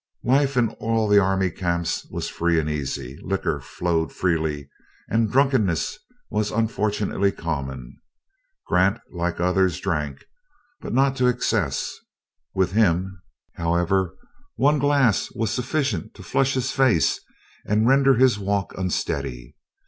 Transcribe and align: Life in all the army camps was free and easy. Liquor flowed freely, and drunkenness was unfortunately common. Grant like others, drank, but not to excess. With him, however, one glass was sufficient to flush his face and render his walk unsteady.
Life 0.23 0.57
in 0.57 0.69
all 0.79 1.07
the 1.07 1.19
army 1.19 1.51
camps 1.51 2.07
was 2.09 2.27
free 2.27 2.59
and 2.59 2.67
easy. 2.67 3.19
Liquor 3.21 3.59
flowed 3.59 4.11
freely, 4.11 4.67
and 5.07 5.31
drunkenness 5.31 5.99
was 6.31 6.49
unfortunately 6.49 7.31
common. 7.31 7.97
Grant 8.65 8.99
like 9.13 9.39
others, 9.39 9.79
drank, 9.79 10.25
but 10.79 10.91
not 10.91 11.15
to 11.17 11.27
excess. 11.27 11.93
With 12.55 12.71
him, 12.71 13.21
however, 13.57 14.15
one 14.55 14.79
glass 14.79 15.29
was 15.33 15.51
sufficient 15.51 16.15
to 16.15 16.23
flush 16.23 16.55
his 16.55 16.71
face 16.71 17.21
and 17.67 17.87
render 17.87 18.15
his 18.15 18.39
walk 18.39 18.75
unsteady. 18.79 19.55